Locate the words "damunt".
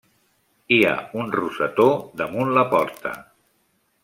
2.23-2.53